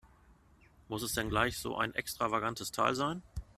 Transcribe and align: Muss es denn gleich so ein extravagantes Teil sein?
Muss 0.87 1.03
es 1.03 1.13
denn 1.13 1.29
gleich 1.29 1.59
so 1.59 1.77
ein 1.77 1.93
extravagantes 1.93 2.71
Teil 2.71 2.95
sein? 2.95 3.21